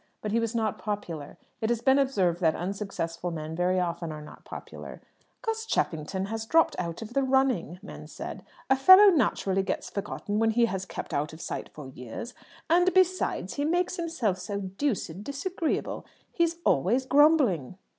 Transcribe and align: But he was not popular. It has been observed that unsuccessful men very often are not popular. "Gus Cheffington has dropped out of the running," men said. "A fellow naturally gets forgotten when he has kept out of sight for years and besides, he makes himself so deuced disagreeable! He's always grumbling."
But 0.23 0.31
he 0.31 0.39
was 0.39 0.55
not 0.55 0.79
popular. 0.79 1.37
It 1.61 1.69
has 1.69 1.79
been 1.81 1.99
observed 1.99 2.41
that 2.41 2.55
unsuccessful 2.55 3.29
men 3.29 3.55
very 3.55 3.79
often 3.79 4.11
are 4.11 4.19
not 4.19 4.43
popular. 4.43 4.99
"Gus 5.43 5.63
Cheffington 5.63 6.25
has 6.29 6.47
dropped 6.47 6.75
out 6.79 7.03
of 7.03 7.13
the 7.13 7.21
running," 7.21 7.77
men 7.83 8.07
said. 8.07 8.43
"A 8.67 8.75
fellow 8.75 9.11
naturally 9.11 9.61
gets 9.61 9.91
forgotten 9.91 10.39
when 10.39 10.49
he 10.49 10.65
has 10.65 10.85
kept 10.87 11.13
out 11.13 11.33
of 11.33 11.39
sight 11.39 11.69
for 11.69 11.85
years 11.89 12.33
and 12.67 12.91
besides, 12.95 13.53
he 13.53 13.63
makes 13.63 13.97
himself 13.97 14.39
so 14.39 14.61
deuced 14.61 15.23
disagreeable! 15.23 16.03
He's 16.31 16.55
always 16.65 17.05
grumbling." 17.05 17.77